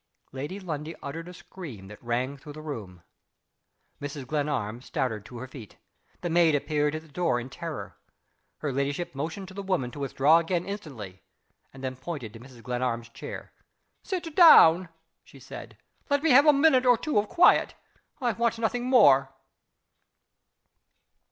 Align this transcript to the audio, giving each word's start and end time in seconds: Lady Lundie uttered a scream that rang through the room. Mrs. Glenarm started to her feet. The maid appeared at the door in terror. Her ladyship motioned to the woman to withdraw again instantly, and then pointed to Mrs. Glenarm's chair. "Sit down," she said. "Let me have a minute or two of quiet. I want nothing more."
Lady 0.31 0.59
Lundie 0.59 0.95
uttered 1.03 1.27
a 1.27 1.33
scream 1.35 1.87
that 1.87 2.03
rang 2.03 2.35
through 2.35 2.53
the 2.53 2.61
room. 2.63 3.03
Mrs. 4.01 4.25
Glenarm 4.25 4.81
started 4.81 5.23
to 5.25 5.37
her 5.37 5.47
feet. 5.47 5.77
The 6.21 6.29
maid 6.31 6.55
appeared 6.55 6.95
at 6.95 7.03
the 7.03 7.07
door 7.07 7.39
in 7.39 7.51
terror. 7.51 7.97
Her 8.57 8.73
ladyship 8.73 9.13
motioned 9.13 9.47
to 9.49 9.53
the 9.53 9.61
woman 9.61 9.91
to 9.91 9.99
withdraw 9.99 10.39
again 10.39 10.65
instantly, 10.65 11.21
and 11.71 11.83
then 11.83 11.95
pointed 11.95 12.33
to 12.33 12.39
Mrs. 12.39 12.63
Glenarm's 12.63 13.09
chair. 13.09 13.51
"Sit 14.01 14.35
down," 14.35 14.89
she 15.23 15.39
said. 15.39 15.77
"Let 16.09 16.23
me 16.23 16.31
have 16.31 16.47
a 16.47 16.51
minute 16.51 16.87
or 16.87 16.97
two 16.97 17.19
of 17.19 17.29
quiet. 17.29 17.75
I 18.19 18.31
want 18.33 18.57
nothing 18.57 18.85
more." 18.85 19.29